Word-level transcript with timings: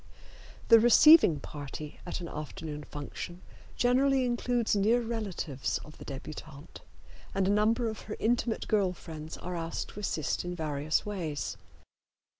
The 0.69 0.79
receiving 0.79 1.39
party 1.39 1.99
at 2.07 2.21
an 2.21 2.27
afternoon 2.27 2.85
function 2.85 3.43
generally 3.75 4.25
includes 4.25 4.75
near 4.75 4.99
relatives 4.99 5.77
of 5.85 5.99
the 5.99 6.05
debutante, 6.05 6.81
and 7.35 7.47
a 7.47 7.51
number 7.51 7.87
of 7.87 8.01
her 8.09 8.17
intimate 8.19 8.67
girl 8.67 8.93
friends 8.93 9.37
are 9.37 9.55
asked 9.55 9.89
to 9.89 9.99
assist 9.99 10.43
in 10.43 10.55
various 10.55 11.05
ways. 11.05 11.55